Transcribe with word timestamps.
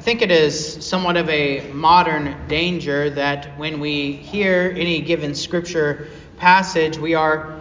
I 0.00 0.02
think 0.02 0.22
it 0.22 0.30
is 0.30 0.82
somewhat 0.82 1.18
of 1.18 1.28
a 1.28 1.70
modern 1.72 2.34
danger 2.48 3.10
that 3.10 3.58
when 3.58 3.80
we 3.80 4.12
hear 4.12 4.74
any 4.74 5.02
given 5.02 5.34
scripture 5.34 6.08
passage, 6.38 6.96
we 6.96 7.14
are 7.14 7.60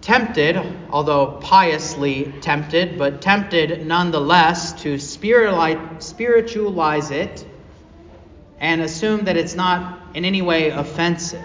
tempted, 0.00 0.60
although 0.90 1.38
piously 1.40 2.34
tempted, 2.40 2.98
but 2.98 3.22
tempted 3.22 3.86
nonetheless 3.86 4.72
to 4.82 4.98
spiritualize 4.98 7.10
it 7.12 7.46
and 8.58 8.80
assume 8.80 9.26
that 9.26 9.36
it's 9.36 9.54
not 9.54 10.00
in 10.14 10.24
any 10.24 10.42
way 10.42 10.70
offensive. 10.70 11.40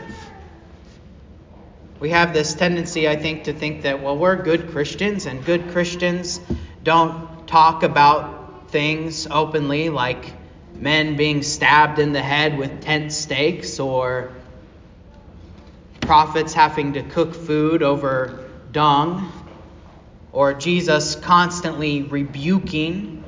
We 2.00 2.10
have 2.10 2.34
this 2.34 2.56
tendency, 2.56 3.08
I 3.08 3.18
think, 3.18 3.44
to 3.44 3.54
think 3.54 3.84
that, 3.84 4.02
well, 4.02 4.18
we're 4.18 4.42
good 4.42 4.72
Christians, 4.72 5.28
and 5.28 5.46
good 5.46 5.70
Christians 5.70 6.42
don't 6.84 7.48
talk 7.48 7.84
about 7.84 8.41
things 8.72 9.28
openly 9.28 9.90
like 9.90 10.34
men 10.74 11.16
being 11.16 11.44
stabbed 11.44 12.00
in 12.00 12.14
the 12.14 12.22
head 12.22 12.58
with 12.58 12.82
tent 12.82 13.12
stakes 13.12 13.80
or 13.80 14.32
prophets 16.00 16.54
having 16.54 16.94
to 16.94 17.04
cook 17.04 17.36
food 17.36 17.84
over 17.84 18.50
dung 18.72 19.32
or 20.32 20.54
Jesus 20.54 21.16
constantly 21.16 22.04
rebuking 22.04 23.24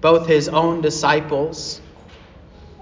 both 0.00 0.26
his 0.26 0.48
own 0.48 0.80
disciples, 0.80 1.80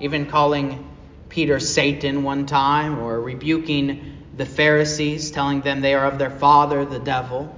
even 0.00 0.26
calling 0.26 0.88
Peter 1.28 1.58
Satan 1.58 2.22
one 2.22 2.46
time, 2.46 2.98
or 2.98 3.20
rebuking 3.20 4.22
the 4.36 4.46
Pharisees, 4.46 5.30
telling 5.30 5.62
them 5.62 5.80
they 5.80 5.94
are 5.94 6.04
of 6.04 6.18
their 6.18 6.30
father, 6.30 6.84
the 6.84 6.98
devil. 6.98 7.54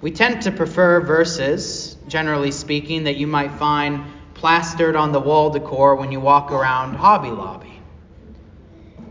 We 0.00 0.10
tend 0.10 0.42
to 0.42 0.52
prefer 0.52 1.00
verses, 1.00 1.89
generally 2.10 2.50
speaking, 2.50 3.04
that 3.04 3.16
you 3.16 3.26
might 3.26 3.52
find 3.52 4.04
plastered 4.34 4.96
on 4.96 5.12
the 5.12 5.20
wall 5.20 5.50
decor 5.50 5.96
when 5.96 6.12
you 6.12 6.20
walk 6.20 6.52
around 6.52 6.94
Hobby 6.94 7.30
Lobby. 7.30 7.80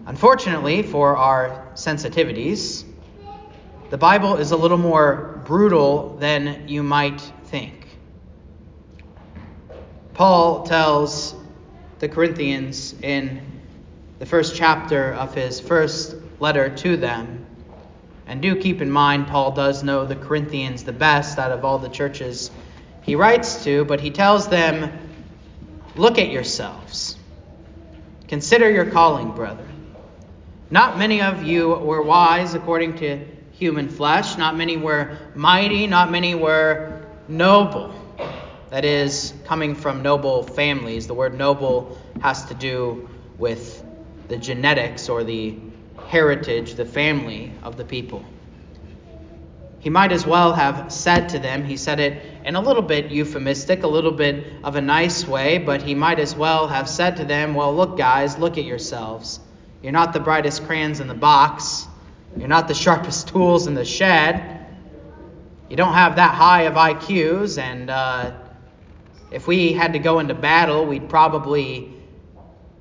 Unfortunately, 0.05 0.83
for 0.83 1.17
our 1.17 1.67
sensitivities, 1.73 2.83
the 3.89 3.97
Bible 3.97 4.35
is 4.37 4.51
a 4.51 4.57
little 4.57 4.77
more 4.77 5.41
brutal 5.45 6.17
than 6.17 6.67
you 6.67 6.83
might 6.83 7.21
think. 7.45 7.87
Paul 10.13 10.63
tells 10.63 11.35
the 11.99 12.09
Corinthians 12.09 12.93
in 13.01 13.41
the 14.19 14.25
first 14.25 14.55
chapter 14.55 15.13
of 15.13 15.33
his 15.33 15.59
first 15.59 16.15
letter 16.39 16.69
to 16.77 16.97
them 16.97 17.45
and 18.29 18.43
do 18.43 18.55
keep 18.55 18.79
in 18.79 18.91
mind, 18.91 19.25
Paul 19.25 19.53
does 19.53 19.83
know 19.83 20.05
the 20.05 20.15
Corinthians 20.15 20.83
the 20.83 20.93
best 20.93 21.39
out 21.39 21.51
of 21.51 21.65
all 21.65 21.79
the 21.79 21.89
churches 21.89 22.51
he 23.09 23.15
writes 23.15 23.63
to, 23.63 23.85
but 23.85 23.99
he 23.99 24.11
tells 24.11 24.49
them, 24.49 24.91
Look 25.95 26.19
at 26.19 26.29
yourselves. 26.29 27.17
Consider 28.27 28.69
your 28.69 28.85
calling, 28.85 29.31
brethren. 29.31 29.95
Not 30.69 30.99
many 30.99 31.19
of 31.19 31.41
you 31.41 31.69
were 31.69 32.03
wise 32.03 32.53
according 32.53 32.97
to 32.97 33.25
human 33.53 33.89
flesh, 33.89 34.37
not 34.37 34.55
many 34.55 34.77
were 34.77 35.17
mighty, 35.33 35.87
not 35.87 36.11
many 36.11 36.35
were 36.35 37.03
noble. 37.27 37.95
That 38.69 38.85
is, 38.85 39.33
coming 39.45 39.73
from 39.73 40.03
noble 40.03 40.43
families. 40.43 41.07
The 41.07 41.15
word 41.15 41.35
noble 41.35 41.97
has 42.21 42.45
to 42.45 42.53
do 42.53 43.09
with 43.39 43.83
the 44.27 44.37
genetics 44.37 45.09
or 45.09 45.23
the 45.23 45.57
heritage, 46.09 46.75
the 46.75 46.85
family 46.85 47.53
of 47.63 47.75
the 47.75 47.85
people. 47.85 48.23
He 49.79 49.89
might 49.89 50.11
as 50.11 50.25
well 50.25 50.53
have 50.53 50.91
said 50.91 51.29
to 51.29 51.39
them, 51.39 51.63
he 51.63 51.77
said 51.77 52.01
it 52.01 52.21
in 52.43 52.55
a 52.55 52.61
little 52.61 52.81
bit 52.81 53.11
euphemistic, 53.11 53.83
a 53.83 53.87
little 53.87 54.11
bit 54.11 54.45
of 54.63 54.75
a 54.75 54.81
nice 54.81 55.25
way, 55.25 55.57
but 55.57 55.81
he 55.81 55.95
might 55.95 56.19
as 56.19 56.35
well 56.35 56.67
have 56.67 56.89
said 56.89 57.17
to 57.17 57.25
them, 57.25 57.53
Well, 57.53 57.73
look, 57.73 57.97
guys, 57.97 58.37
look 58.37 58.57
at 58.57 58.65
yourselves. 58.65 59.39
You're 59.81 59.93
not 59.93 60.11
the 60.11 60.19
brightest 60.19 60.65
crayons 60.65 60.99
in 60.99 61.07
the 61.07 61.13
box, 61.13 61.87
you're 62.37 62.49
not 62.49 62.67
the 62.67 62.73
sharpest 62.73 63.27
tools 63.29 63.67
in 63.67 63.73
the 63.73 63.85
shed. 63.85 64.57
You 65.69 65.77
don't 65.77 65.93
have 65.93 66.17
that 66.17 66.33
high 66.33 66.63
of 66.63 66.73
IQs, 66.73 67.61
and 67.61 67.89
uh, 67.89 68.31
if 69.31 69.47
we 69.47 69.71
had 69.71 69.93
to 69.93 69.99
go 69.99 70.19
into 70.19 70.33
battle, 70.33 70.85
we'd 70.85 71.07
probably 71.07 71.93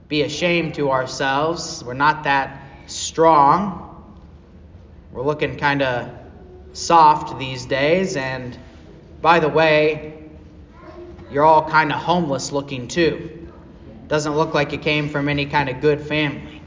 be 0.09 0.23
ashamed 0.23 0.75
to 0.77 0.91
ourselves. 0.91 1.84
We're 1.84 1.94
not 1.94 2.25
that 2.25 2.62
strong. 2.87 3.84
We're 5.12 5.23
looking 5.23 5.59
kind 5.59 5.83
of 5.83 6.18
soft 6.73 7.39
these 7.39 7.67
days. 7.67 8.17
And 8.17 8.59
by 9.21 9.41
the 9.41 9.49
way, 9.49 10.15
you're 11.31 11.45
all 11.45 11.69
kind 11.69 11.93
of 11.93 11.99
homeless 11.99 12.53
looking 12.53 12.89
too. 12.89 13.49
Doesn't 14.09 14.34
look 14.34 14.55
like 14.55 14.73
you 14.73 14.79
came 14.79 15.09
from 15.09 15.29
any 15.29 15.47
kind 15.47 15.69
of 15.69 15.81
good 15.81 16.01
family. 16.01 16.62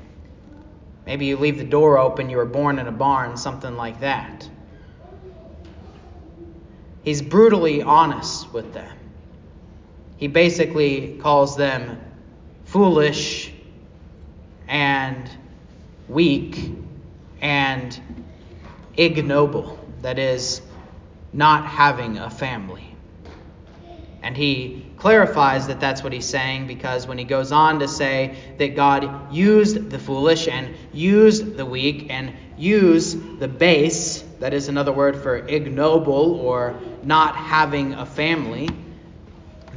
Maybe 1.06 1.25
you 1.25 1.38
leave 1.38 1.57
the 1.57 1.63
door 1.63 1.97
open, 1.97 2.29
you 2.29 2.38
were 2.38 2.45
born 2.45 2.78
in 2.78 2.88
a 2.88 2.91
barn, 2.91 3.35
something 3.35 3.75
like 3.75 4.00
that. 4.01 4.47
He's 7.03 7.22
brutally 7.22 7.81
honest 7.81 8.53
with 8.53 8.73
them. 8.73 8.95
He 10.18 10.28
basically 10.28 11.18
calls 11.19 11.57
them 11.57 12.00
foolish 12.66 13.51
and 14.68 15.29
weak 16.07 16.72
and 17.41 18.00
ignoble, 18.95 19.81
that 20.01 20.19
is, 20.19 20.62
not 21.34 21.66
having 21.66 22.17
a 22.17 22.29
family. 22.29 22.88
And 24.23 24.38
he 24.38 24.85
clarifies 24.97 25.67
that 25.67 25.79
that's 25.79 26.03
what 26.03 26.13
he's 26.13 26.28
saying 26.28 26.67
because 26.67 27.07
when 27.07 27.17
he 27.17 27.23
goes 27.23 27.51
on 27.51 27.79
to 27.79 27.88
say 27.88 28.35
that 28.57 28.75
God 28.75 29.34
used 29.34 29.89
the 29.89 29.97
foolish 29.97 30.47
and 30.47 30.75
used 30.94 31.57
the 31.57 31.66
weak 31.66 32.07
and 32.09 32.34
used 32.57 33.39
the 33.39 33.47
base, 33.47 34.23
that 34.39 34.53
is 34.53 34.67
another 34.67 34.91
word 34.91 35.16
for 35.16 35.38
ignoble 35.38 36.39
or 36.39 36.79
not 37.03 37.35
having 37.35 37.94
a 37.94 38.06
family, 38.06 38.69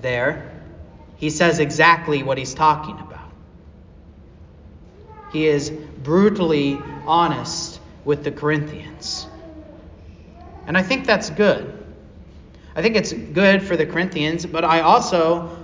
there, 0.03 0.53
he 1.17 1.31
says 1.31 1.59
exactly 1.59 2.23
what 2.23 2.37
he's 2.37 2.53
talking 2.53 2.99
about. 2.99 3.31
He 5.33 5.47
is 5.47 5.71
brutally 5.71 6.79
honest 7.07 7.81
with 8.05 8.25
the 8.25 8.31
Corinthians. 8.31 9.27
And 10.67 10.77
I 10.77 10.83
think 10.83 11.07
that's 11.07 11.31
good. 11.31 11.85
I 12.77 12.83
think 12.83 12.97
it's 12.97 13.13
good 13.13 13.63
for 13.63 13.77
the 13.77 13.87
Corinthians, 13.87 14.47
but 14.47 14.65
I 14.65 14.81
also 14.81 15.57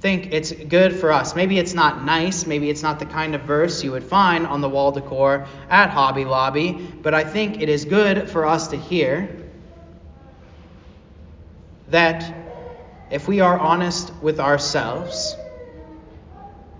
think 0.00 0.32
it's 0.32 0.52
good 0.52 0.98
for 0.98 1.12
us. 1.12 1.34
Maybe 1.34 1.58
it's 1.58 1.74
not 1.74 2.04
nice, 2.04 2.46
maybe 2.46 2.70
it's 2.70 2.82
not 2.82 2.98
the 2.98 3.06
kind 3.06 3.34
of 3.34 3.42
verse 3.42 3.84
you 3.84 3.92
would 3.92 4.04
find 4.04 4.46
on 4.46 4.60
the 4.60 4.68
wall 4.68 4.92
decor 4.92 5.46
at 5.68 5.90
Hobby 5.90 6.24
Lobby, 6.24 6.72
but 7.02 7.14
I 7.14 7.22
think 7.22 7.60
it 7.60 7.68
is 7.68 7.84
good 7.84 8.28
for 8.28 8.46
us 8.46 8.68
to 8.68 8.76
hear 8.76 9.28
that 11.88 12.34
if 13.10 13.28
we 13.28 13.40
are 13.40 13.58
honest 13.58 14.12
with 14.22 14.40
ourselves, 14.40 15.36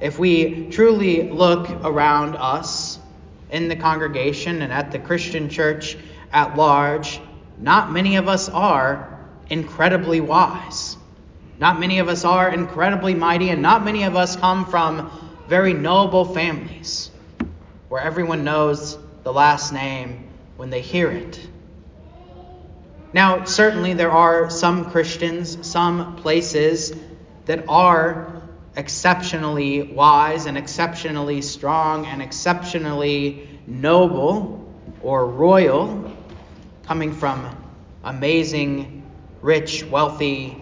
if 0.01 0.19
we 0.19 0.69
truly 0.71 1.29
look 1.29 1.69
around 1.85 2.37
us 2.37 2.99
in 3.51 3.69
the 3.69 3.77
congregation 3.77 4.63
and 4.63 4.73
at 4.73 4.93
the 4.93 4.99
Christian 4.99 5.49
church 5.51 5.99
at 6.33 6.57
large, 6.57 7.21
not 7.61 7.93
many 7.93 8.17
of 8.17 8.27
us 8.27 8.49
are 8.49 9.21
incredibly 9.51 10.21
wise. 10.21 10.97
Not 11.59 11.79
many 11.79 11.99
of 11.99 12.09
us 12.09 12.25
are 12.25 12.49
incredibly 12.49 13.15
mighty, 13.15 13.51
and 13.51 13.61
not 13.61 13.85
many 13.85 14.05
of 14.05 14.17
us 14.17 14.35
come 14.35 14.65
from 14.65 15.11
very 15.47 15.75
noble 15.75 16.25
families 16.25 17.11
where 17.91 18.01
everyone 18.01 18.45
knows 18.45 18.97
the 19.25 19.33
last 19.33 19.73
name 19.73 20.29
when 20.57 20.71
they 20.71 20.81
hear 20.81 21.11
it. 21.11 21.39
Now, 23.13 23.45
certainly 23.45 23.93
there 23.93 24.13
are 24.13 24.49
some 24.49 24.91
Christians, 24.91 25.67
some 25.67 26.17
places 26.17 26.95
that 27.47 27.65
are 27.69 28.43
exceptionally 28.77 29.83
wise 29.83 30.47
and 30.47 30.57
exceptionally 30.57 31.43
strong 31.43 32.07
and 32.07 32.23
exceptionally 32.23 33.49
noble 33.67 34.73
or 35.03 35.27
royal, 35.27 36.17
coming 36.91 37.13
from 37.13 37.49
amazing, 38.03 39.01
rich, 39.43 39.85
wealthy, 39.85 40.61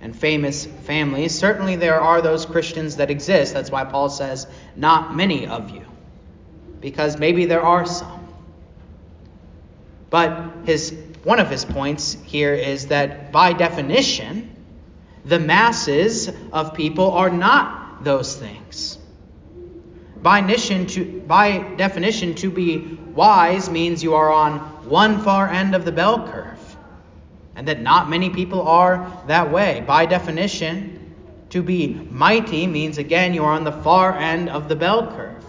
and 0.00 0.14
famous 0.16 0.66
families. 0.66 1.36
Certainly 1.36 1.74
there 1.74 2.00
are 2.00 2.22
those 2.22 2.46
Christians 2.46 2.98
that 2.98 3.10
exist. 3.10 3.54
That's 3.54 3.68
why 3.68 3.82
Paul 3.82 4.08
says, 4.08 4.46
not 4.76 5.16
many 5.16 5.48
of 5.48 5.70
you, 5.70 5.84
because 6.80 7.18
maybe 7.18 7.46
there 7.46 7.60
are 7.60 7.84
some. 7.86 8.28
But 10.10 10.52
his 10.64 10.96
one 11.24 11.40
of 11.40 11.50
his 11.50 11.64
points 11.64 12.16
here 12.24 12.54
is 12.54 12.86
that 12.86 13.32
by 13.32 13.52
definition, 13.52 14.54
the 15.24 15.40
masses 15.40 16.30
of 16.52 16.74
people 16.74 17.10
are 17.10 17.30
not 17.30 18.04
those 18.04 18.36
things. 18.36 18.97
By, 20.22 20.40
to, 20.42 21.22
by 21.26 21.58
definition, 21.76 22.34
to 22.36 22.50
be 22.50 22.98
wise 23.14 23.70
means 23.70 24.02
you 24.02 24.14
are 24.14 24.32
on 24.32 24.58
one 24.88 25.22
far 25.22 25.48
end 25.48 25.74
of 25.74 25.84
the 25.84 25.92
bell 25.92 26.26
curve. 26.26 26.54
and 27.54 27.66
that 27.66 27.80
not 27.80 28.08
many 28.08 28.30
people 28.30 28.62
are 28.62 29.10
that 29.26 29.50
way. 29.50 29.82
By 29.84 30.06
definition, 30.06 31.14
to 31.50 31.62
be 31.62 31.94
mighty 32.10 32.68
means 32.68 32.98
again 32.98 33.34
you 33.34 33.44
are 33.44 33.52
on 33.52 33.64
the 33.64 33.72
far 33.72 34.16
end 34.16 34.48
of 34.48 34.68
the 34.68 34.76
bell 34.76 35.08
curve. 35.08 35.44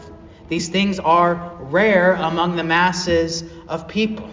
These 0.48 0.70
things 0.70 1.00
are 1.00 1.56
rare 1.60 2.14
among 2.14 2.56
the 2.56 2.64
masses 2.64 3.44
of 3.68 3.88
people. 3.88 4.30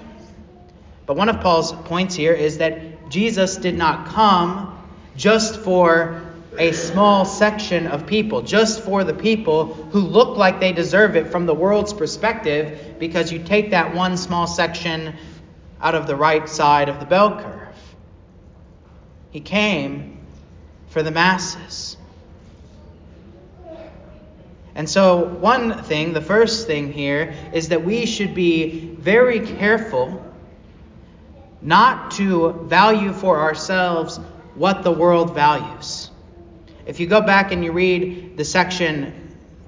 But 1.05 1.17
one 1.17 1.29
of 1.29 1.41
Paul's 1.41 1.73
points 1.73 2.15
here 2.15 2.33
is 2.33 2.59
that 2.59 3.11
Jesus 3.11 3.59
did 3.59 3.77
not 3.77 4.09
come 4.09 4.73
just 5.17 5.61
for 5.61 6.23
a 6.59 6.73
small 6.73 7.25
section 7.25 7.87
of 7.87 8.07
people, 8.07 8.43
just 8.43 8.83
for 8.83 9.05
the 9.05 9.15
people 9.15 9.75
who 9.75 10.01
look 10.01 10.37
like 10.37 10.61
they 10.61 10.73
deserve 10.73 11.17
it 11.17 11.29
from 11.29 11.47
the 11.47 11.55
world's 11.55 11.93
perspective, 11.93 12.97
because 12.99 13.33
you 13.33 13.39
take 13.39 13.71
that 13.71 13.95
one 13.95 14.17
small 14.17 14.47
section 14.47 15.15
out 15.81 15.95
of 15.95 16.07
the 16.07 16.17
right 16.17 16.49
side 16.49 16.89
of 16.89 17.01
the 17.01 17.07
bell 17.07 17.41
curve. 17.41 17.77
He 19.31 19.41
came 19.41 20.19
for 20.89 21.03
the 21.03 21.11
masses. 21.11 21.97
And 24.75 24.89
so, 24.89 25.25
one 25.25 25.83
thing, 25.85 26.13
the 26.13 26.21
first 26.21 26.67
thing 26.67 26.93
here, 26.93 27.35
is 27.55 27.69
that 27.71 27.85
we 27.85 28.05
should 28.05 28.35
be 28.35 28.95
very 28.99 29.41
careful 29.41 30.23
not 31.63 32.11
to 32.13 32.53
value 32.65 33.13
for 33.13 33.41
ourselves 33.41 34.21
what 34.55 34.83
the 34.83 34.91
world 34.91 35.35
values. 35.35 36.06
If 36.87 37.01
you 37.01 37.09
go 37.09 37.21
back 37.21 37.51
and 37.51 37.65
you 37.65 37.73
read 37.73 38.37
the 38.37 38.45
section, 38.45 39.13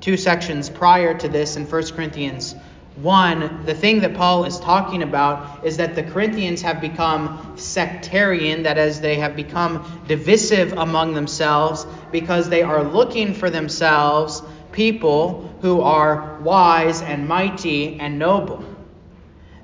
two 0.01 0.17
sections 0.17 0.71
prior 0.71 1.19
to 1.19 1.29
this 1.29 1.57
in 1.57 1.67
1 1.67 1.87
Corinthians 1.89 2.55
1, 2.95 3.65
the 3.67 3.75
thing 3.75 4.01
that 4.01 4.15
Paul 4.15 4.45
is 4.45 4.61
talking 4.61 5.03
about 5.03 5.67
is 5.67 5.79
that 5.79 5.97
the 5.97 6.05
Corinthians 6.05 6.63
have 6.63 6.81
become 6.81 7.55
sectarian, 7.57 8.63
that 8.63 8.79
is, 8.79 9.01
they 9.01 9.17
have 9.17 9.35
become 9.35 10.05
divisive 10.07 10.73
among 10.75 11.15
themselves 11.15 11.89
because 12.13 12.49
they 12.49 12.63
are 12.63 12.85
looking 12.85 13.35
for 13.35 13.51
themselves 13.51 14.41
people 14.71 15.53
who 15.61 15.81
are 15.81 16.39
wise 16.41 17.03
and 17.03 17.27
mighty 17.27 17.99
and 17.99 18.21
noble. 18.21 18.65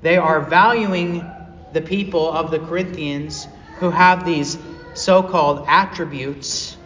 They 0.02 0.16
are 0.16 0.40
valuing 0.40 1.24
the 1.72 1.82
people 1.82 2.32
of 2.32 2.50
the 2.50 2.58
Corinthians 2.58 3.46
who 3.78 3.90
have 3.90 4.24
these 4.24 4.58
so 4.94 5.22
called 5.22 5.66
attributes 5.68 6.76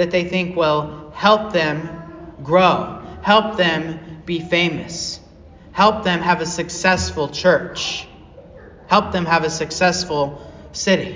that 0.00 0.10
they 0.10 0.24
think 0.24 0.56
will 0.56 1.12
help 1.14 1.52
them 1.52 2.34
grow, 2.42 3.02
help 3.20 3.58
them 3.58 4.22
be 4.24 4.40
famous, 4.40 5.20
help 5.72 6.04
them 6.04 6.20
have 6.20 6.40
a 6.40 6.46
successful 6.46 7.28
church, 7.28 8.08
help 8.86 9.12
them 9.12 9.26
have 9.26 9.44
a 9.44 9.50
successful 9.50 10.40
city. 10.72 11.14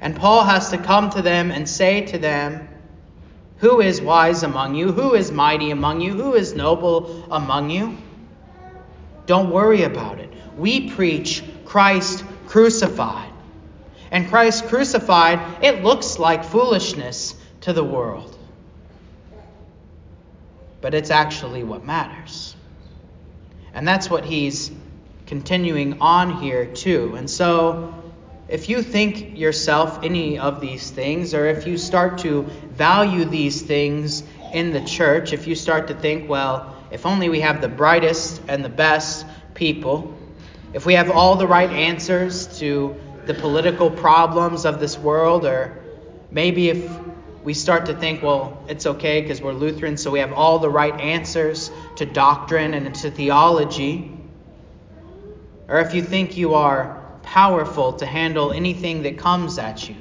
And 0.00 0.14
Paul 0.14 0.44
has 0.44 0.70
to 0.70 0.78
come 0.78 1.10
to 1.10 1.20
them 1.20 1.50
and 1.50 1.68
say 1.68 2.02
to 2.02 2.18
them, 2.18 2.68
Who 3.56 3.80
is 3.80 4.00
wise 4.00 4.44
among 4.44 4.76
you? 4.76 4.92
Who 4.92 5.14
is 5.14 5.32
mighty 5.32 5.72
among 5.72 6.00
you? 6.00 6.12
Who 6.12 6.34
is 6.34 6.54
noble 6.54 7.26
among 7.32 7.70
you? 7.70 7.98
Don't 9.26 9.50
worry 9.50 9.82
about 9.82 10.20
it. 10.20 10.32
We 10.56 10.88
preach 10.88 11.42
Christ 11.64 12.24
crucified. 12.46 13.27
And 14.10 14.28
Christ 14.28 14.66
crucified, 14.66 15.62
it 15.62 15.82
looks 15.82 16.18
like 16.18 16.44
foolishness 16.44 17.34
to 17.62 17.72
the 17.72 17.84
world. 17.84 18.36
But 20.80 20.94
it's 20.94 21.10
actually 21.10 21.64
what 21.64 21.84
matters. 21.84 22.54
And 23.74 23.86
that's 23.86 24.08
what 24.08 24.24
he's 24.24 24.70
continuing 25.26 26.00
on 26.00 26.40
here, 26.40 26.66
too. 26.66 27.14
And 27.16 27.28
so, 27.28 27.94
if 28.48 28.70
you 28.70 28.82
think 28.82 29.38
yourself 29.38 30.02
any 30.02 30.38
of 30.38 30.60
these 30.60 30.90
things, 30.90 31.34
or 31.34 31.46
if 31.46 31.66
you 31.66 31.76
start 31.76 32.18
to 32.18 32.42
value 32.70 33.26
these 33.26 33.60
things 33.60 34.22
in 34.54 34.72
the 34.72 34.80
church, 34.80 35.34
if 35.34 35.46
you 35.46 35.54
start 35.54 35.88
to 35.88 35.94
think, 35.94 36.30
well, 36.30 36.74
if 36.90 37.04
only 37.04 37.28
we 37.28 37.40
have 37.40 37.60
the 37.60 37.68
brightest 37.68 38.40
and 38.48 38.64
the 38.64 38.70
best 38.70 39.26
people, 39.52 40.16
if 40.72 40.86
we 40.86 40.94
have 40.94 41.10
all 41.10 41.36
the 41.36 41.46
right 41.46 41.70
answers 41.70 42.58
to 42.58 42.96
the 43.28 43.34
political 43.34 43.90
problems 43.90 44.64
of 44.64 44.80
this 44.80 44.98
world, 44.98 45.44
or 45.44 45.78
maybe 46.30 46.70
if 46.70 46.90
we 47.44 47.52
start 47.52 47.84
to 47.84 47.94
think, 47.94 48.22
well, 48.22 48.64
it's 48.68 48.86
okay 48.86 49.20
because 49.20 49.42
we're 49.42 49.52
Lutherans, 49.52 50.02
so 50.02 50.10
we 50.10 50.18
have 50.18 50.32
all 50.32 50.58
the 50.58 50.70
right 50.70 50.98
answers 50.98 51.70
to 51.96 52.06
doctrine 52.06 52.72
and 52.72 52.94
to 52.94 53.10
theology. 53.10 54.10
Or 55.68 55.78
if 55.80 55.92
you 55.92 56.02
think 56.02 56.38
you 56.38 56.54
are 56.54 57.04
powerful 57.22 57.92
to 57.92 58.06
handle 58.06 58.50
anything 58.50 59.02
that 59.02 59.18
comes 59.18 59.58
at 59.58 59.86
you 59.86 59.96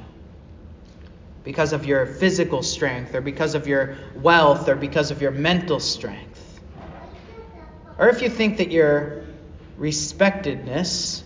because 1.44 1.73
of 1.73 1.85
your 1.85 2.06
physical 2.06 2.63
strength, 2.63 3.13
or 3.13 3.19
because 3.19 3.56
of 3.56 3.68
your 3.68 3.97
wealth, 4.15 4.69
or 4.69 4.75
because 4.75 5.12
of 5.12 5.21
your 5.21 5.31
mental 5.31 5.81
strength. 5.81 6.62
Or 7.97 8.07
if 8.07 8.21
you 8.21 8.30
think 8.30 8.59
that 8.59 8.71
your 8.71 9.23
respectedness, 9.77 11.23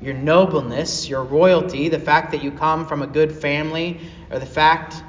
your 0.00 0.14
nobleness, 0.14 1.08
your 1.08 1.22
royalty, 1.24 1.88
the 1.88 1.98
fact 1.98 2.32
that 2.32 2.42
you 2.42 2.50
come 2.50 2.86
from 2.86 3.02
a 3.02 3.06
good 3.06 3.32
family, 3.32 4.00
or 4.30 4.38
the 4.38 4.46
fact 4.46 5.02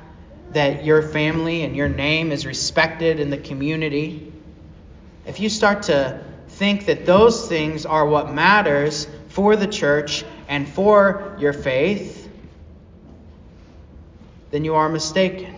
that 0.52 0.84
your 0.84 1.02
family 1.02 1.64
and 1.64 1.76
your 1.76 1.88
name 1.88 2.32
is 2.32 2.46
respected 2.46 3.20
in 3.20 3.30
the 3.30 3.38
community, 3.38 4.32
if 5.26 5.40
you 5.40 5.50
start 5.50 5.84
to 5.84 6.24
think 6.50 6.86
that 6.88 7.06
those 7.06 7.48
things 7.48 7.86
are 7.86 8.06
what 8.06 8.34
matters 8.34 9.08
for 9.30 9.56
the 9.56 9.68
church 9.68 10.26
and 10.50 10.68
for 10.68 11.38
your 11.40 11.54
faith, 11.54 12.30
then 14.52 14.66
you 14.66 14.76
are 14.76 14.90
mistaken. 14.90 15.56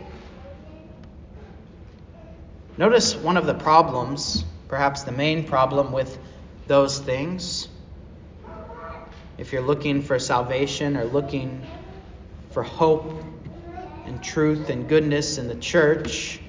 Notice 2.78 3.16
one 3.16 3.38
of 3.38 3.46
the 3.48 3.54
problems, 3.54 4.46
perhaps 4.68 5.04
the 5.04 5.12
main 5.12 5.44
problem 5.46 5.92
with 5.92 6.18
those 6.68 7.00
things. 7.00 7.68
If 9.38 9.52
you're 9.52 9.64
looking 9.64 10.02
for 10.02 10.20
salvation 10.20 10.96
or 10.96 11.06
looking 11.06 11.66
for 12.52 12.62
hope 12.62 13.24
and 14.06 14.22
truth 14.22 14.70
and 14.70 14.88
goodness 14.88 15.38
in 15.38 15.48
the 15.48 15.56
church 15.56 16.40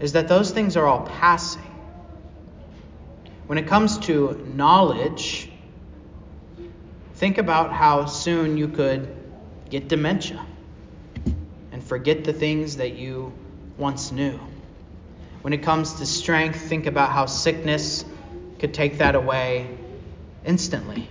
is 0.00 0.12
that 0.12 0.28
those 0.28 0.50
things 0.50 0.76
are 0.76 0.86
all 0.86 1.06
passing. 1.06 1.62
When 3.46 3.58
it 3.58 3.66
comes 3.66 3.98
to 4.00 4.34
knowledge, 4.54 5.50
think 7.14 7.38
about 7.38 7.72
how 7.72 8.06
soon 8.06 8.56
you 8.56 8.68
could 8.68 9.14
get 9.68 9.88
dementia 9.88 10.44
and 11.72 11.84
forget 11.84 12.24
the 12.24 12.32
things 12.32 12.78
that 12.78 12.94
you 12.94 13.32
once 13.76 14.12
knew. 14.12 14.38
When 15.42 15.52
it 15.52 15.62
comes 15.62 15.94
to 15.94 16.06
strength, 16.06 16.60
think 16.60 16.86
about 16.86 17.10
how 17.10 17.26
sickness 17.26 18.04
could 18.58 18.74
take 18.74 18.98
that 18.98 19.14
away 19.14 19.78
instantly. 20.44 21.08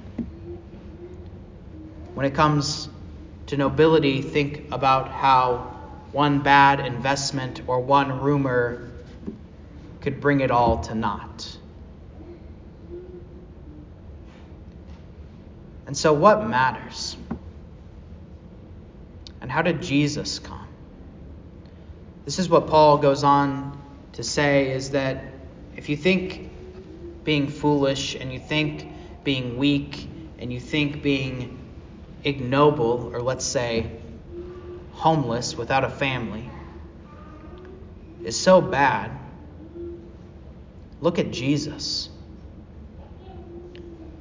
When 2.18 2.26
it 2.26 2.34
comes 2.34 2.90
to 3.46 3.58
nobility, 3.58 4.24
think 4.24 4.72
about 4.72 5.12
how 5.12 5.72
one 6.12 6.40
bad 6.40 6.80
investment 6.80 7.62
or 7.68 7.80
one 7.80 8.22
rumor 8.22 8.90
could 10.02 10.20
bring 10.20 10.40
it 10.40 10.50
all 10.50 10.80
to 10.86 10.96
naught. 10.96 11.58
And 15.86 15.96
so, 15.96 16.12
what 16.12 16.48
matters? 16.48 17.16
And 19.40 19.52
how 19.52 19.62
did 19.62 19.84
Jesus 19.84 20.40
come? 20.40 20.68
This 22.26 22.40
is 22.40 22.50
what 22.50 22.66
Paul 22.66 22.98
goes 22.98 23.24
on 23.24 23.80
to 24.14 24.24
say 24.24 24.72
is 24.72 24.90
that 24.90 25.24
if 25.76 25.88
you 25.88 25.96
think 25.96 26.50
being 27.24 27.48
foolish 27.48 28.16
and 28.16 28.34
you 28.34 28.40
think 28.40 28.88
being 29.24 29.60
weak 29.60 30.10
and 30.40 30.52
you 30.52 30.60
think 30.60 31.04
being 31.04 31.66
ignoble, 32.28 33.12
or 33.14 33.22
let's 33.22 33.46
say 33.46 33.90
homeless 34.92 35.56
without 35.56 35.84
a 35.84 35.90
family, 35.90 36.50
is 38.24 38.40
so 38.40 38.60
bad, 38.62 39.12
look 41.00 41.20
at 41.20 41.32
Jesus. 41.32 42.10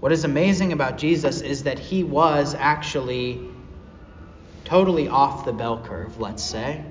What 0.01 0.13
is 0.13 0.25
amazing 0.25 0.73
about 0.73 0.99
Jesus 0.99 1.41
is 1.41 1.65
that 1.65 1.79
he 1.79 2.05
was 2.05 2.55
actually 2.55 3.41
totally 4.65 5.09
off 5.09 5.45
the 5.45 5.53
bell 5.53 5.83
curve, 5.83 6.21
let's 6.21 6.45
say. 6.45 6.85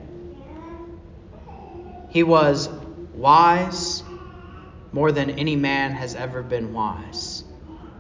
He 2.10 2.24
was 2.24 2.67
wise 3.13 4.03
more 4.91 5.12
than 5.12 5.31
any 5.31 5.55
man 5.55 5.91
has 5.91 6.15
ever 6.15 6.41
been 6.41 6.74
wise. 6.74 7.43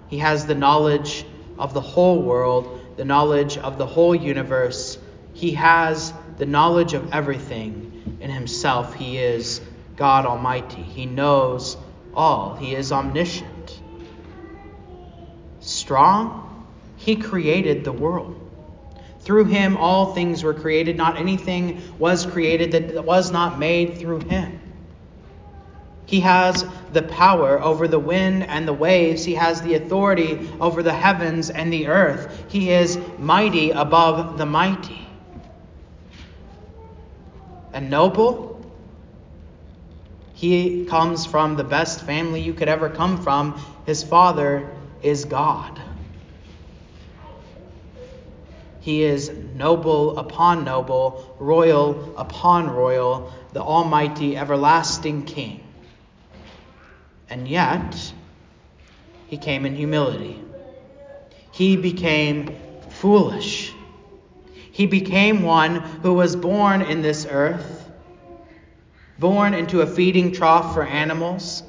He 0.07 0.17
has 0.19 0.45
the 0.45 0.55
knowledge 0.55 1.25
of 1.57 1.73
the 1.73 1.81
whole 1.81 2.21
world 2.21 2.84
the 2.95 3.05
knowledge 3.05 3.57
of 3.57 3.77
the 3.77 3.85
whole 3.85 4.15
universe. 4.15 4.97
He 5.33 5.51
has 5.51 6.13
the 6.37 6.45
knowledge 6.45 6.93
of 6.93 7.13
everything 7.13 8.17
in 8.21 8.29
himself. 8.29 8.93
He 8.93 9.17
is 9.17 9.61
God 9.95 10.25
Almighty. 10.25 10.81
He 10.81 11.05
knows 11.05 11.77
all. 12.13 12.55
He 12.55 12.75
is 12.75 12.91
omniscient. 12.91 13.81
Strong? 15.59 16.67
He 16.97 17.15
created 17.15 17.83
the 17.83 17.91
world. 17.91 18.41
Through 19.21 19.45
him, 19.45 19.77
all 19.77 20.13
things 20.13 20.43
were 20.43 20.53
created. 20.53 20.97
Not 20.97 21.17
anything 21.17 21.81
was 21.97 22.25
created 22.25 22.71
that 22.73 23.03
was 23.03 23.31
not 23.31 23.57
made 23.57 23.97
through 23.97 24.19
him. 24.19 24.54
He 26.05 26.19
has 26.19 26.65
the 26.93 27.01
power 27.01 27.61
over 27.61 27.87
the 27.87 27.99
wind 27.99 28.43
and 28.43 28.67
the 28.67 28.73
waves. 28.73 29.25
He 29.25 29.35
has 29.35 29.61
the 29.61 29.75
authority 29.75 30.49
over 30.61 30.83
the 30.83 30.93
heavens 30.93 31.49
and 31.49 31.73
the 31.73 31.87
earth. 31.87 32.45
He 32.47 32.71
is 32.71 32.99
mighty 33.17 33.71
above 33.71 34.37
the 34.37 34.45
mighty. 34.45 35.07
And 37.73 37.89
noble, 37.89 38.55
he 40.33 40.85
comes 40.85 41.25
from 41.25 41.55
the 41.55 41.63
best 41.63 42.01
family 42.01 42.41
you 42.41 42.53
could 42.53 42.69
ever 42.69 42.89
come 42.89 43.21
from. 43.21 43.59
His 43.85 44.03
father 44.03 44.69
is 45.01 45.25
God. 45.25 45.81
He 48.79 49.01
is 49.03 49.31
noble 49.55 50.19
upon 50.19 50.63
noble, 50.63 51.35
royal 51.39 52.15
upon 52.17 52.69
royal, 52.69 53.33
the 53.53 53.61
almighty, 53.61 54.37
everlasting 54.37 55.23
King. 55.23 55.64
And 57.29 57.47
yet, 57.47 58.13
he 59.27 59.37
came 59.37 59.65
in 59.65 59.75
humility. 59.75 60.39
He 61.51 61.77
became 61.77 62.55
foolish. 62.89 63.73
He 64.71 64.85
became 64.85 65.43
one 65.43 65.75
who 65.75 66.13
was 66.13 66.35
born 66.35 66.81
in 66.81 67.01
this 67.01 67.25
earth, 67.29 67.89
born 69.17 69.53
into 69.53 69.81
a 69.81 69.87
feeding 69.87 70.33
trough 70.33 70.73
for 70.73 70.83
animals, 70.83 71.63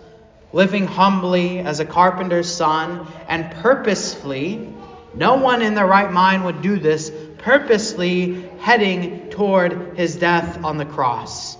living 0.52 0.86
humbly 0.86 1.60
as 1.60 1.80
a 1.80 1.84
carpenter's 1.84 2.52
son, 2.52 3.06
and 3.28 3.50
purposefully 3.62 4.72
no 5.14 5.36
one 5.36 5.62
in 5.62 5.74
their 5.74 5.86
right 5.86 6.12
mind 6.12 6.44
would 6.44 6.62
do 6.62 6.78
this, 6.78 7.10
purposely 7.38 8.42
heading 8.58 9.30
toward 9.30 9.96
his 9.96 10.16
death 10.16 10.62
on 10.64 10.76
the 10.76 10.84
cross, 10.84 11.55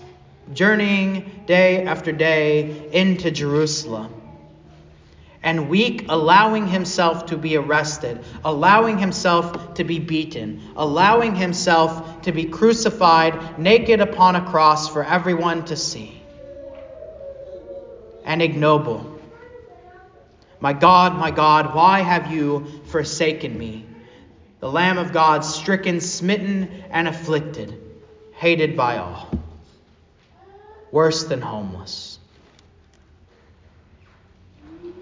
journeying 0.53 1.45
day 1.47 1.85
after 1.85 2.13
day 2.13 2.91
into 2.93 3.31
Jerusalem. 3.31 4.13
And 5.43 5.69
weak, 5.69 6.07
allowing 6.09 6.67
himself 6.67 7.27
to 7.27 7.37
be 7.37 7.57
arrested, 7.57 8.25
allowing 8.45 8.99
himself 8.99 9.75
to 9.75 9.85
be 9.85 9.99
beaten, 10.01 10.61
allowing 10.75 11.37
himself 11.37 12.23
to 12.23 12.33
be 12.33 12.45
crucified 12.45 13.59
naked 13.59 14.01
upon 14.01 14.35
a 14.35 14.45
cross 14.45 14.89
for 14.89 15.05
everyone 15.05 15.65
to 15.67 15.77
see. 15.77 16.21
And 18.25 18.43
ignoble 18.43 19.17
my 20.61 20.73
God, 20.73 21.17
my 21.17 21.31
God, 21.31 21.75
why 21.75 22.01
have 22.01 22.33
you 22.33 22.67
forsaken 22.87 23.57
me? 23.57 23.85
The 24.61 24.71
Lamb 24.71 24.99
of 24.99 25.13
God, 25.13 25.45
stricken, 25.45 26.01
smitten, 26.01 26.85
and 26.91 27.07
afflicted, 27.07 27.79
hated 28.33 28.77
by 28.77 28.99
all, 28.99 29.29
worse 30.91 31.25
than 31.25 31.41
homeless. 31.41 32.19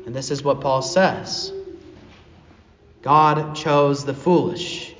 And 0.06 0.14
this 0.14 0.30
is 0.30 0.42
what 0.42 0.60
Paul 0.60 0.82
says 0.82 1.52
God 3.02 3.54
chose 3.54 4.04
the 4.04 4.14
foolish 4.14 4.94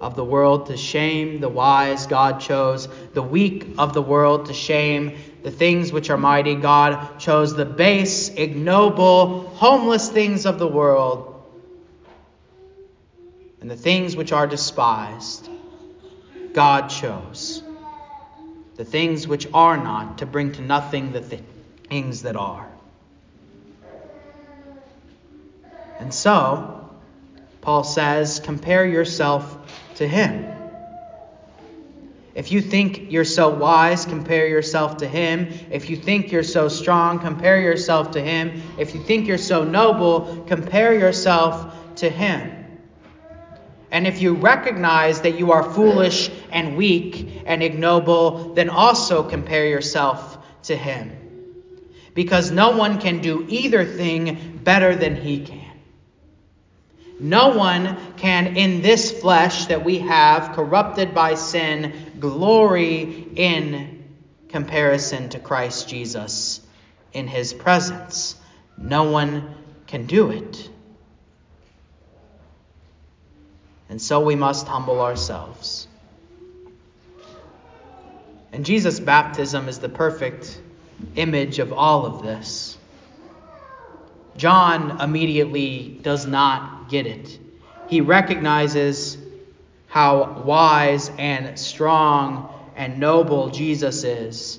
of 0.00 0.14
the 0.14 0.24
world 0.24 0.66
to 0.66 0.76
shame 0.76 1.40
the 1.40 1.48
wise. 1.48 2.06
God 2.06 2.40
chose 2.40 2.88
the 3.14 3.22
weak 3.22 3.66
of 3.78 3.94
the 3.94 4.02
world 4.02 4.46
to 4.46 4.54
shame 4.54 5.16
the 5.42 5.50
things 5.50 5.92
which 5.92 6.10
are 6.10 6.18
mighty. 6.18 6.54
God 6.54 7.18
chose 7.18 7.54
the 7.54 7.64
base, 7.64 8.28
ignoble, 8.28 9.48
homeless 9.48 10.08
things 10.08 10.44
of 10.44 10.58
the 10.58 10.68
world 10.68 11.32
and 13.60 13.70
the 13.70 13.76
things 13.76 14.14
which 14.14 14.32
are 14.32 14.46
despised. 14.46 15.48
God 16.52 16.88
chose 16.88 17.62
the 18.76 18.84
things 18.84 19.26
which 19.26 19.46
are 19.54 19.76
not 19.76 20.18
to 20.18 20.26
bring 20.26 20.52
to 20.52 20.62
nothing 20.62 21.12
the 21.12 21.40
things 21.88 22.22
that 22.22 22.36
are. 22.36 22.68
And 25.98 26.12
so, 26.12 26.90
Paul 27.62 27.84
says, 27.84 28.38
compare 28.40 28.86
yourself 28.86 29.94
to 29.96 30.06
him. 30.06 30.52
If 32.34 32.52
you 32.52 32.60
think 32.60 33.10
you're 33.10 33.24
so 33.24 33.48
wise, 33.48 34.04
compare 34.04 34.46
yourself 34.46 34.98
to 34.98 35.08
him. 35.08 35.48
If 35.70 35.88
you 35.88 35.96
think 35.96 36.30
you're 36.30 36.42
so 36.42 36.68
strong, 36.68 37.18
compare 37.18 37.58
yourself 37.58 38.10
to 38.10 38.20
him. 38.20 38.62
If 38.76 38.94
you 38.94 39.02
think 39.02 39.26
you're 39.26 39.38
so 39.38 39.64
noble, 39.64 40.44
compare 40.46 40.92
yourself 40.92 41.96
to 41.96 42.10
him. 42.10 42.65
And 43.90 44.06
if 44.06 44.20
you 44.20 44.34
recognize 44.34 45.20
that 45.22 45.38
you 45.38 45.52
are 45.52 45.62
foolish 45.62 46.30
and 46.50 46.76
weak 46.76 47.42
and 47.46 47.62
ignoble, 47.62 48.54
then 48.54 48.68
also 48.68 49.22
compare 49.22 49.66
yourself 49.66 50.38
to 50.64 50.76
him. 50.76 51.12
Because 52.14 52.50
no 52.50 52.76
one 52.76 52.98
can 52.98 53.20
do 53.20 53.44
either 53.48 53.84
thing 53.84 54.60
better 54.64 54.96
than 54.96 55.16
he 55.16 55.44
can. 55.44 55.62
No 57.18 57.56
one 57.56 57.96
can, 58.16 58.56
in 58.56 58.82
this 58.82 59.20
flesh 59.20 59.66
that 59.66 59.84
we 59.84 60.00
have, 60.00 60.54
corrupted 60.54 61.14
by 61.14 61.34
sin, 61.34 62.12
glory 62.18 63.26
in 63.36 64.04
comparison 64.48 65.30
to 65.30 65.38
Christ 65.38 65.88
Jesus 65.88 66.60
in 67.12 67.26
his 67.26 67.54
presence. 67.54 68.36
No 68.76 69.04
one 69.04 69.54
can 69.86 70.06
do 70.06 70.30
it. 70.30 70.68
And 73.88 74.00
so 74.00 74.20
we 74.20 74.34
must 74.34 74.66
humble 74.66 75.00
ourselves. 75.00 75.86
And 78.52 78.64
Jesus' 78.64 79.00
baptism 79.00 79.68
is 79.68 79.78
the 79.78 79.88
perfect 79.88 80.60
image 81.14 81.58
of 81.58 81.72
all 81.72 82.06
of 82.06 82.22
this. 82.22 82.78
John 84.36 85.00
immediately 85.00 85.98
does 86.02 86.26
not 86.26 86.88
get 86.88 87.06
it. 87.06 87.38
He 87.88 88.00
recognizes 88.00 89.18
how 89.88 90.42
wise 90.44 91.10
and 91.18 91.58
strong 91.58 92.52
and 92.76 92.98
noble 92.98 93.50
Jesus 93.50 94.04
is 94.04 94.58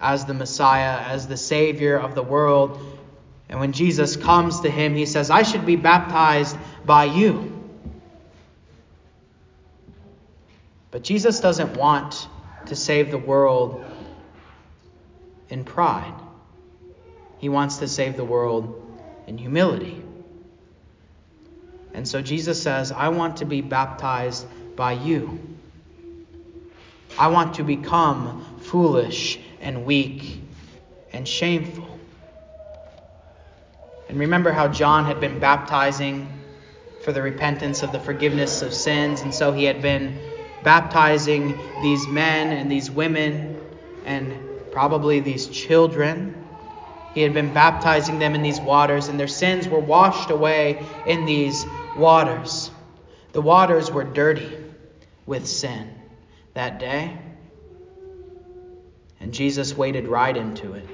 as 0.00 0.24
the 0.24 0.34
Messiah, 0.34 0.98
as 0.98 1.28
the 1.28 1.36
Savior 1.36 1.96
of 1.96 2.14
the 2.14 2.22
world. 2.22 2.80
And 3.48 3.60
when 3.60 3.72
Jesus 3.72 4.16
comes 4.16 4.60
to 4.60 4.70
him, 4.70 4.96
he 4.96 5.06
says, 5.06 5.30
I 5.30 5.42
should 5.42 5.66
be 5.66 5.76
baptized 5.76 6.56
by 6.84 7.04
you. 7.04 7.51
But 10.92 11.02
Jesus 11.02 11.40
doesn't 11.40 11.76
want 11.76 12.28
to 12.66 12.76
save 12.76 13.10
the 13.10 13.18
world 13.18 13.84
in 15.48 15.64
pride. 15.64 16.14
He 17.38 17.48
wants 17.48 17.78
to 17.78 17.88
save 17.88 18.16
the 18.16 18.24
world 18.24 18.78
in 19.26 19.38
humility. 19.38 20.02
And 21.94 22.06
so 22.06 22.22
Jesus 22.22 22.62
says, 22.62 22.92
I 22.92 23.08
want 23.08 23.38
to 23.38 23.46
be 23.46 23.62
baptized 23.62 24.46
by 24.76 24.92
you. 24.92 25.40
I 27.18 27.28
want 27.28 27.54
to 27.54 27.64
become 27.64 28.58
foolish 28.60 29.40
and 29.60 29.84
weak 29.86 30.40
and 31.12 31.26
shameful. 31.26 31.88
And 34.08 34.20
remember 34.20 34.52
how 34.52 34.68
John 34.68 35.06
had 35.06 35.20
been 35.20 35.38
baptizing 35.38 36.28
for 37.00 37.12
the 37.12 37.22
repentance 37.22 37.82
of 37.82 37.92
the 37.92 38.00
forgiveness 38.00 38.60
of 38.60 38.74
sins, 38.74 39.22
and 39.22 39.34
so 39.34 39.52
he 39.52 39.64
had 39.64 39.82
been 39.82 40.18
baptizing 40.62 41.58
these 41.80 42.06
men 42.08 42.52
and 42.52 42.70
these 42.70 42.90
women 42.90 43.60
and 44.04 44.34
probably 44.70 45.20
these 45.20 45.46
children 45.48 46.42
he 47.12 47.20
had 47.20 47.34
been 47.34 47.52
baptizing 47.52 48.18
them 48.18 48.34
in 48.34 48.42
these 48.42 48.60
waters, 48.60 49.08
and 49.08 49.20
their 49.20 49.28
sins 49.28 49.68
were 49.68 49.80
washed 49.80 50.30
away 50.30 50.86
in 51.06 51.26
these 51.26 51.66
waters. 51.94 52.70
The 53.32 53.42
waters 53.42 53.90
were 53.90 54.04
dirty 54.04 54.50
with 55.26 55.46
sin 55.46 55.90
that 56.54 56.78
day, 56.78 57.18
and 59.20 59.34
Jesus 59.34 59.76
waded 59.76 60.08
right 60.08 60.34
into 60.34 60.72
it. 60.72 60.88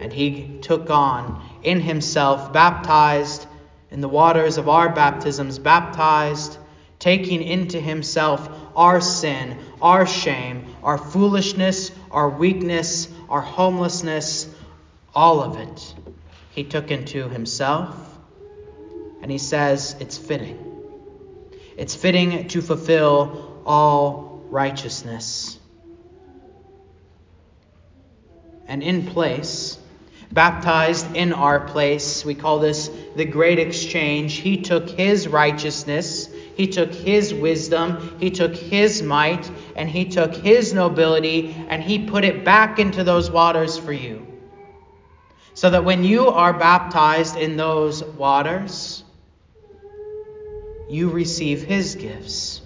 And 0.00 0.12
he 0.12 0.58
took 0.60 0.90
on 0.90 1.42
in 1.62 1.80
himself, 1.80 2.52
baptized 2.52 3.46
in 3.90 4.02
the 4.02 4.08
waters 4.08 4.58
of 4.58 4.68
our 4.68 4.90
baptisms, 4.90 5.58
baptized, 5.58 6.58
taking 6.98 7.42
into 7.42 7.80
himself 7.80 8.48
our 8.74 9.00
sin, 9.00 9.58
our 9.80 10.06
shame, 10.06 10.74
our 10.82 10.98
foolishness, 10.98 11.92
our 12.10 12.28
weakness, 12.28 13.08
our 13.28 13.40
homelessness, 13.40 14.48
all 15.14 15.40
of 15.40 15.56
it, 15.56 15.94
he 16.50 16.64
took 16.64 16.90
into 16.90 17.28
himself. 17.28 17.96
And 19.22 19.30
he 19.30 19.38
says 19.38 19.96
it's 20.00 20.16
fitting. 20.16 20.64
It's 21.76 21.94
fitting 21.94 22.48
to 22.48 22.62
fulfill 22.62 23.62
all 23.66 24.42
righteousness. 24.50 25.58
And 28.66 28.82
in 28.82 29.06
place, 29.06 29.78
baptized 30.30 31.16
in 31.16 31.32
our 31.32 31.60
place. 31.60 32.24
We 32.24 32.34
call 32.34 32.58
this 32.58 32.90
the 33.16 33.24
great 33.24 33.58
exchange. 33.58 34.34
He 34.34 34.58
took 34.62 34.90
his 34.90 35.26
righteousness, 35.28 36.28
he 36.58 36.66
took 36.66 36.92
his 36.92 37.32
wisdom, 37.32 38.16
he 38.18 38.32
took 38.32 38.54
his 38.54 39.00
might, 39.00 39.48
and 39.76 39.88
he 39.88 40.06
took 40.06 40.34
his 40.34 40.74
nobility, 40.74 41.54
and 41.68 41.80
he 41.80 42.04
put 42.04 42.24
it 42.24 42.44
back 42.44 42.80
into 42.80 43.04
those 43.04 43.30
waters 43.30 43.78
for 43.78 43.92
you. 43.92 44.26
So 45.54 45.70
that 45.70 45.84
when 45.84 46.02
you 46.02 46.26
are 46.26 46.52
baptized 46.52 47.36
in 47.36 47.56
those 47.56 48.02
waters, 48.02 49.04
you 50.90 51.10
receive 51.10 51.62
his 51.62 51.94
gifts. 51.94 52.60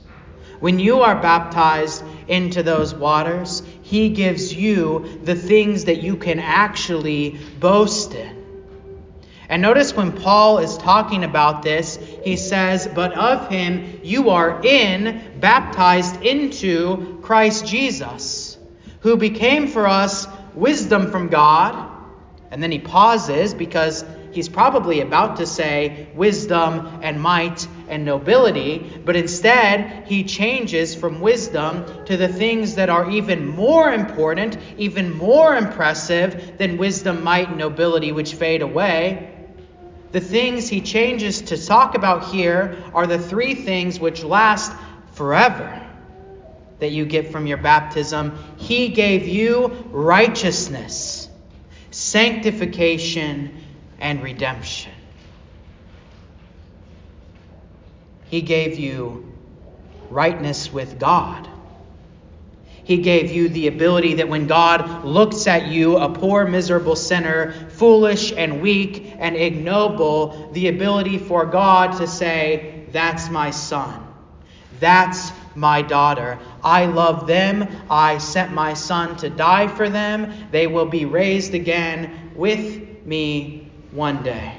When 0.58 0.78
you 0.78 1.02
are 1.02 1.20
baptized 1.20 2.02
into 2.28 2.62
those 2.62 2.94
waters, 2.94 3.62
he 3.82 4.08
gives 4.08 4.54
you 4.54 5.20
the 5.22 5.34
things 5.34 5.84
that 5.84 6.02
you 6.02 6.16
can 6.16 6.38
actually 6.38 7.38
boast 7.60 8.14
in. 8.14 8.41
And 9.52 9.60
notice 9.60 9.94
when 9.94 10.12
Paul 10.12 10.60
is 10.60 10.78
talking 10.78 11.24
about 11.24 11.62
this, 11.62 11.98
he 12.24 12.36
says, 12.36 12.88
But 12.88 13.12
of 13.12 13.50
him 13.50 14.00
you 14.02 14.30
are 14.30 14.64
in, 14.64 15.20
baptized 15.40 16.22
into 16.22 17.18
Christ 17.20 17.66
Jesus, 17.66 18.56
who 19.00 19.18
became 19.18 19.68
for 19.68 19.86
us 19.86 20.26
wisdom 20.54 21.10
from 21.10 21.28
God. 21.28 21.90
And 22.50 22.62
then 22.62 22.72
he 22.72 22.78
pauses 22.78 23.52
because 23.52 24.06
he's 24.30 24.48
probably 24.48 25.02
about 25.02 25.36
to 25.36 25.46
say 25.46 26.08
wisdom 26.14 27.00
and 27.02 27.20
might 27.20 27.68
and 27.88 28.06
nobility, 28.06 29.02
but 29.04 29.16
instead 29.16 30.06
he 30.06 30.24
changes 30.24 30.94
from 30.94 31.20
wisdom 31.20 31.84
to 32.06 32.16
the 32.16 32.28
things 32.28 32.76
that 32.76 32.88
are 32.88 33.10
even 33.10 33.48
more 33.48 33.92
important, 33.92 34.56
even 34.78 35.14
more 35.14 35.54
impressive 35.54 36.56
than 36.56 36.78
wisdom, 36.78 37.22
might, 37.22 37.50
and 37.50 37.58
nobility, 37.58 38.12
which 38.12 38.32
fade 38.32 38.62
away. 38.62 39.28
The 40.12 40.20
things 40.20 40.68
he 40.68 40.82
changes 40.82 41.40
to 41.42 41.66
talk 41.66 41.94
about 41.94 42.26
here 42.26 42.76
are 42.94 43.06
the 43.06 43.18
three 43.18 43.54
things 43.54 43.98
which 43.98 44.22
last 44.22 44.72
forever 45.14 45.78
that 46.78 46.90
you 46.90 47.06
get 47.06 47.32
from 47.32 47.46
your 47.46 47.56
baptism. 47.56 48.38
He 48.56 48.88
gave 48.88 49.26
you 49.26 49.68
righteousness, 49.90 51.28
sanctification, 51.90 53.64
and 54.00 54.22
redemption. 54.22 54.92
He 58.28 58.42
gave 58.42 58.78
you 58.78 59.32
rightness 60.10 60.72
with 60.72 60.98
God. 60.98 61.48
He 62.92 62.98
gave 62.98 63.32
you 63.32 63.48
the 63.48 63.68
ability 63.68 64.16
that 64.16 64.28
when 64.28 64.46
God 64.46 65.02
looks 65.02 65.46
at 65.46 65.68
you, 65.68 65.96
a 65.96 66.10
poor, 66.10 66.46
miserable 66.46 66.94
sinner, 66.94 67.52
foolish 67.70 68.34
and 68.36 68.60
weak 68.60 69.14
and 69.18 69.34
ignoble, 69.34 70.50
the 70.52 70.68
ability 70.68 71.16
for 71.16 71.46
God 71.46 71.96
to 72.00 72.06
say, 72.06 72.84
That's 72.92 73.30
my 73.30 73.50
son. 73.50 74.06
That's 74.78 75.32
my 75.54 75.80
daughter. 75.80 76.38
I 76.62 76.84
love 76.84 77.26
them. 77.26 77.66
I 77.88 78.18
sent 78.18 78.52
my 78.52 78.74
son 78.74 79.16
to 79.16 79.30
die 79.30 79.68
for 79.68 79.88
them. 79.88 80.30
They 80.50 80.66
will 80.66 80.84
be 80.84 81.06
raised 81.06 81.54
again 81.54 82.32
with 82.36 83.06
me 83.06 83.70
one 83.92 84.22
day. 84.22 84.54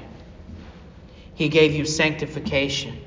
He 1.35 1.49
gave 1.49 1.73
you 1.73 1.85
sanctification. 1.85 2.99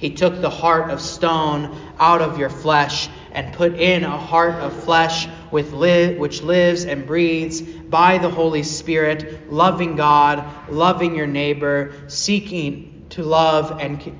He 0.00 0.08
took 0.08 0.40
the 0.40 0.48
heart 0.48 0.90
of 0.90 0.98
stone 0.98 1.76
out 1.98 2.22
of 2.22 2.38
your 2.38 2.48
flesh 2.48 3.10
and 3.32 3.52
put 3.52 3.74
in 3.74 4.02
a 4.02 4.16
heart 4.16 4.54
of 4.54 4.72
flesh 4.84 5.28
with 5.50 5.74
li- 5.74 6.16
which 6.16 6.42
lives 6.42 6.86
and 6.86 7.06
breathes 7.06 7.60
by 7.60 8.16
the 8.16 8.30
Holy 8.30 8.62
Spirit, 8.62 9.52
loving 9.52 9.96
God, 9.96 10.70
loving 10.70 11.14
your 11.14 11.26
neighbor, 11.26 11.92
seeking 12.06 13.04
to 13.10 13.22
love 13.22 13.78
and 13.78 14.16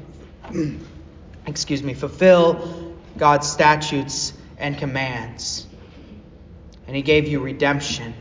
excuse 1.46 1.82
me, 1.82 1.94
fulfill 1.94 2.94
God's 3.16 3.49
statutes 3.49 4.34
and 4.58 4.76
commands. 4.76 5.66
And 6.86 6.95
he 6.95 7.00
gave 7.00 7.26
you 7.26 7.40
redemption. 7.40 8.12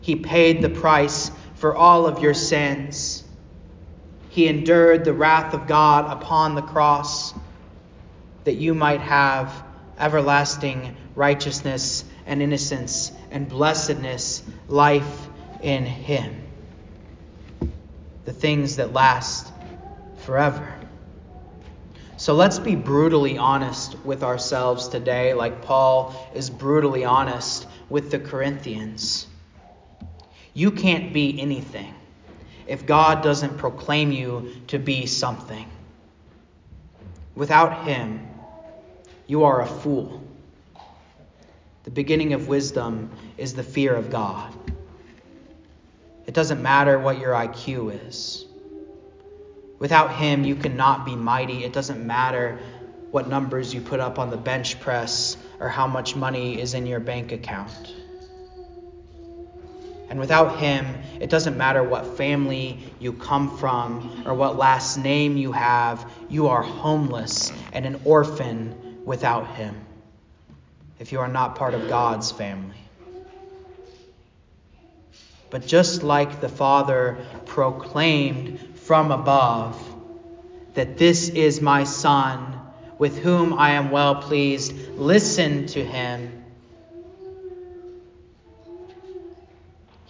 He 0.00 0.14
paid 0.14 0.62
the 0.62 0.70
price 0.70 1.32
for 1.56 1.74
all 1.74 2.06
of 2.06 2.22
your 2.22 2.34
sins. 2.34 3.19
He 4.30 4.46
endured 4.46 5.04
the 5.04 5.12
wrath 5.12 5.54
of 5.54 5.66
God 5.66 6.10
upon 6.10 6.54
the 6.54 6.62
cross 6.62 7.34
that 8.44 8.54
you 8.54 8.74
might 8.74 9.00
have 9.00 9.52
everlasting 9.98 10.96
righteousness 11.16 12.04
and 12.26 12.40
innocence 12.40 13.10
and 13.32 13.48
blessedness, 13.48 14.44
life 14.68 15.28
in 15.62 15.84
Him. 15.84 16.42
The 18.24 18.32
things 18.32 18.76
that 18.76 18.92
last 18.92 19.52
forever. 20.18 20.76
So 22.16 22.34
let's 22.34 22.60
be 22.60 22.76
brutally 22.76 23.36
honest 23.36 23.98
with 24.04 24.22
ourselves 24.22 24.86
today, 24.86 25.34
like 25.34 25.62
Paul 25.62 26.14
is 26.34 26.50
brutally 26.50 27.04
honest 27.04 27.66
with 27.88 28.12
the 28.12 28.20
Corinthians. 28.20 29.26
You 30.54 30.70
can't 30.70 31.12
be 31.12 31.40
anything 31.40 31.94
if 32.70 32.86
God 32.86 33.24
doesn't 33.24 33.58
proclaim 33.58 34.12
you 34.12 34.52
to 34.68 34.78
be 34.78 35.06
something. 35.06 35.68
Without 37.34 37.84
Him, 37.84 38.28
you 39.26 39.42
are 39.42 39.60
a 39.60 39.66
fool. 39.66 40.22
The 41.82 41.90
beginning 41.90 42.32
of 42.32 42.46
wisdom 42.46 43.10
is 43.36 43.54
the 43.54 43.64
fear 43.64 43.92
of 43.92 44.08
God. 44.08 44.54
It 46.28 46.34
doesn't 46.34 46.62
matter 46.62 46.96
what 46.96 47.18
your 47.18 47.32
IQ 47.32 48.06
is. 48.06 48.44
Without 49.80 50.14
Him, 50.14 50.44
you 50.44 50.54
cannot 50.54 51.04
be 51.04 51.16
mighty. 51.16 51.64
It 51.64 51.72
doesn't 51.72 52.06
matter 52.06 52.60
what 53.10 53.28
numbers 53.28 53.74
you 53.74 53.80
put 53.80 53.98
up 53.98 54.20
on 54.20 54.30
the 54.30 54.36
bench 54.36 54.78
press 54.78 55.36
or 55.58 55.68
how 55.68 55.88
much 55.88 56.14
money 56.14 56.60
is 56.60 56.74
in 56.74 56.86
your 56.86 57.00
bank 57.00 57.32
account. 57.32 57.99
And 60.10 60.18
without 60.18 60.58
him, 60.58 60.86
it 61.20 61.30
doesn't 61.30 61.56
matter 61.56 61.84
what 61.84 62.16
family 62.16 62.80
you 62.98 63.12
come 63.12 63.56
from 63.56 64.24
or 64.26 64.34
what 64.34 64.58
last 64.58 64.96
name 64.96 65.36
you 65.36 65.52
have, 65.52 66.10
you 66.28 66.48
are 66.48 66.62
homeless 66.62 67.52
and 67.72 67.86
an 67.86 68.00
orphan 68.04 68.74
without 69.04 69.54
him 69.54 69.76
if 70.98 71.12
you 71.12 71.20
are 71.20 71.28
not 71.28 71.54
part 71.54 71.74
of 71.74 71.88
God's 71.88 72.32
family. 72.32 72.76
But 75.48 75.64
just 75.64 76.02
like 76.02 76.40
the 76.40 76.48
Father 76.48 77.24
proclaimed 77.46 78.58
from 78.78 79.12
above 79.12 79.80
that 80.74 80.98
this 80.98 81.28
is 81.28 81.60
my 81.60 81.84
Son 81.84 82.60
with 82.98 83.16
whom 83.18 83.54
I 83.54 83.70
am 83.72 83.92
well 83.92 84.16
pleased, 84.16 84.74
listen 84.98 85.66
to 85.68 85.84
him 85.84 86.39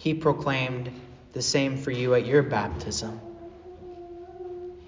he 0.01 0.15
proclaimed 0.15 0.91
the 1.35 1.43
same 1.43 1.77
for 1.77 1.91
you 1.91 2.15
at 2.15 2.25
your 2.25 2.43
baptism. 2.43 3.21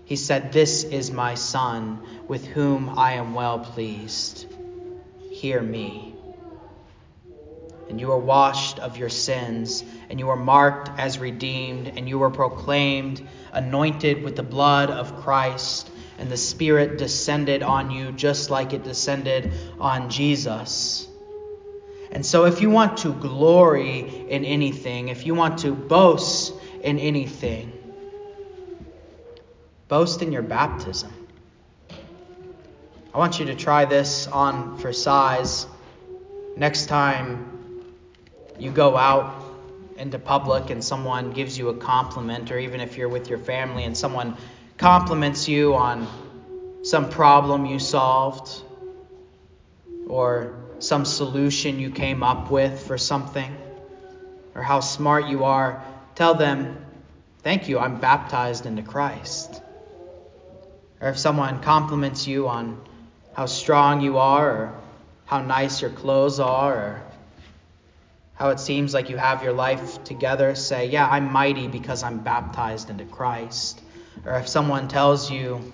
He 0.07 0.16
said, 0.16 0.53
This 0.53 0.85
is 0.85 1.11
my 1.11 1.35
Son, 1.35 2.01
with 2.27 2.46
whom 2.46 2.98
I 2.98 3.12
am 3.12 3.35
well 3.35 3.59
pleased. 3.59 4.46
Hear 5.29 5.61
me. 5.61 6.14
And 7.90 8.01
you 8.01 8.11
are 8.12 8.18
washed 8.18 8.79
of 8.79 8.96
your 8.96 9.11
sins, 9.11 9.85
and 10.09 10.18
you 10.18 10.31
are 10.31 10.37
marked 10.37 10.98
as 10.98 11.18
redeemed, 11.18 11.88
and 11.88 12.09
you 12.09 12.22
are 12.22 12.31
proclaimed 12.31 13.20
anointed 13.53 14.22
with 14.22 14.35
the 14.35 14.42
blood 14.42 14.88
of 14.88 15.20
Christ, 15.20 15.90
and 16.16 16.31
the 16.31 16.38
Spirit 16.38 16.96
descended 16.96 17.62
on 17.62 17.90
you 17.90 18.12
just 18.12 18.48
like 18.48 18.72
it 18.72 18.83
descended 18.83 19.53
on 19.79 20.09
Jesus. 20.09 21.07
And 22.12 22.25
so, 22.25 22.44
if 22.44 22.61
you 22.61 22.68
want 22.68 22.98
to 22.98 23.12
glory 23.14 24.01
in 24.29 24.44
anything, 24.44 25.09
if 25.09 25.25
you 25.25 25.35
want 25.35 25.61
to 25.61 25.75
boast 25.75 26.53
in 26.83 26.98
anything, 26.98 27.72
boast 29.88 30.20
in 30.20 30.31
your 30.31 30.42
baptism. 30.42 31.11
I 33.14 33.18
want 33.18 33.40
you 33.40 33.46
to 33.46 33.55
try 33.55 33.87
this 33.87 34.27
on 34.27 34.79
for 34.79 34.92
size. 34.92 35.66
Next 36.57 36.87
time 36.87 37.83
you 38.59 38.70
go 38.70 38.96
out 38.96 39.35
into 39.96 40.18
public 40.18 40.68
and 40.68 40.85
someone 40.85 41.31
gives 41.33 41.57
you 41.57 41.70
a 41.70 41.77
compliment, 41.77 42.51
or 42.51 42.59
even 42.59 42.81
if 42.81 42.98
you're 42.98 43.09
with 43.09 43.29
your 43.31 43.38
family 43.38 43.85
and 43.85 43.96
someone 43.96 44.37
compliments 44.77 45.48
you 45.48 45.75
on 45.75 46.07
some 46.83 47.09
problem 47.09 47.64
you 47.64 47.79
solved, 47.79 48.62
or 50.09 50.62
some 50.83 51.05
solution 51.05 51.79
you 51.79 51.90
came 51.90 52.25
up 52.25 52.51
with 52.51 52.87
for 52.87 52.99
something 52.99 53.57
or 54.55 54.62
how 54.62 54.81
smart 54.81 55.29
you 55.29 55.45
are, 55.45 55.85
tell 56.14 56.35
them, 56.35 56.77
Thank 57.42 57.68
you, 57.68 57.79
I'm 57.79 57.99
baptized 57.99 58.66
into 58.66 58.83
Christ. 58.83 59.61
Or 61.01 61.09
if 61.09 61.18
someone 61.18 61.61
compliments 61.61 62.27
you 62.29 62.47
on 62.47 62.81
how 63.33 63.47
strong 63.47 64.01
you 64.01 64.18
are, 64.18 64.51
or 64.51 64.81
how 65.25 65.42
nice 65.42 65.81
your 65.81 65.90
clothes 65.90 66.38
are, 66.38 66.75
or 66.75 67.03
how 68.35 68.51
it 68.51 68.61
seems 68.61 68.95
like 68.95 69.11
you 69.11 69.16
have 69.16 69.42
your 69.42 69.53
life 69.53 70.05
together, 70.05 70.55
say, 70.55 70.87
Yeah, 70.87 71.09
I'm 71.09 71.33
mighty 71.33 71.66
because 71.66 72.05
I'm 72.05 72.18
baptized 72.18 72.90
into 72.90 73.05
Christ. 73.05 73.81
Or 74.25 74.35
if 74.35 74.47
someone 74.47 74.87
tells 74.87 75.31
you 75.31 75.73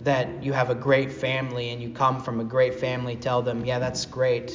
that 0.00 0.42
you 0.42 0.52
have 0.52 0.70
a 0.70 0.74
great 0.74 1.12
family 1.12 1.70
and 1.70 1.82
you 1.82 1.90
come 1.90 2.22
from 2.22 2.40
a 2.40 2.44
great 2.44 2.74
family, 2.74 3.16
tell 3.16 3.42
them, 3.42 3.64
Yeah, 3.64 3.78
that's 3.78 4.06
great, 4.06 4.54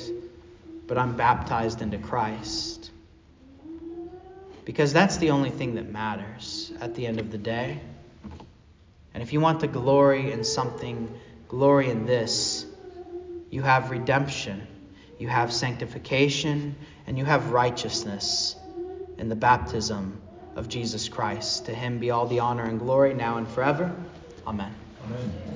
but 0.88 0.98
I'm 0.98 1.16
baptized 1.16 1.82
into 1.82 1.98
Christ. 1.98 2.92
Because 4.66 4.94
that's 4.94 5.18
the 5.18 5.32
only 5.32 5.50
thing 5.50 5.76
that 5.76 5.90
matters 5.90 6.72
at 6.80 6.96
the 6.96 7.08
end 7.08 7.20
of 7.20 7.32
the 7.32 7.38
day. 7.38 7.80
And 9.14 9.24
if 9.24 9.34
you 9.34 9.42
want 9.42 9.60
the 9.60 9.68
glory 9.68 10.32
in 10.32 10.44
something, 10.44 11.14
glory 11.48 11.90
in 11.90 12.06
this, 12.06 12.66
you 13.50 13.62
have 13.64 13.92
redemption, 13.92 14.66
you 15.20 15.28
have 15.28 15.52
sanctification, 15.52 16.76
and 17.08 17.18
you 17.18 17.26
have 17.26 17.52
righteousness 17.52 18.56
in 19.18 19.28
the 19.28 19.36
baptism 19.36 20.22
of 20.56 20.70
Jesus 20.70 21.10
Christ. 21.10 21.66
To 21.66 21.74
him 21.74 22.00
be 22.00 22.12
all 22.12 22.28
the 22.28 22.40
honor 22.40 22.64
and 22.64 22.80
glory 22.80 23.14
now 23.14 23.38
and 23.38 23.48
forever. 23.48 23.94
Amen. 24.48 24.74
Amen. 25.04 25.52